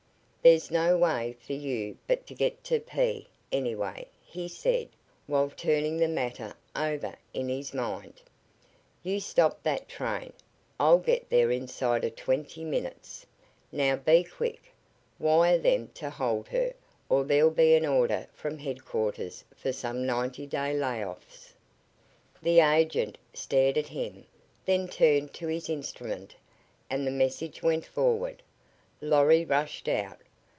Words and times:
"There's 0.43 0.71
no 0.71 0.97
way 0.97 1.37
for 1.39 1.53
you 1.53 1.99
but 2.07 2.25
to 2.25 2.33
get 2.33 2.63
to 2.63 2.79
P 2.79 3.27
anyway," 3.51 4.07
he 4.25 4.47
said, 4.47 4.89
while 5.27 5.51
turning 5.51 5.97
the 5.97 6.07
matter 6.07 6.55
over 6.75 7.15
in 7.31 7.47
his 7.47 7.75
mind. 7.75 8.19
"You 9.03 9.19
stop 9.19 9.61
that 9.61 9.87
train! 9.87 10.33
I'll 10.79 10.97
get 10.97 11.29
there 11.29 11.51
inside 11.51 12.03
of 12.03 12.15
twenty 12.15 12.65
minutes. 12.65 13.23
Now, 13.71 13.95
be 13.95 14.23
quick! 14.23 14.73
Wire 15.19 15.59
them 15.59 15.89
to 15.93 16.09
hold 16.09 16.47
her 16.47 16.73
or 17.07 17.23
there'll 17.23 17.51
be 17.51 17.75
an 17.75 17.85
order 17.85 18.25
from 18.33 18.57
headquarters 18.57 19.43
for 19.55 19.71
some 19.71 20.07
ninety 20.07 20.47
day 20.47 20.73
lay 20.73 21.05
offs." 21.05 21.53
The 22.41 22.61
agent 22.61 23.19
stared 23.31 23.77
at 23.77 23.89
him; 23.89 24.25
then 24.65 24.87
turned 24.87 25.35
to 25.35 25.45
his 25.49 25.69
instrument, 25.69 26.35
and 26.89 27.05
the 27.05 27.11
message 27.11 27.61
went 27.61 27.85
forward. 27.85 28.41
Lorry 29.01 29.45
rushed 29.45 29.87
out. 29.87 30.17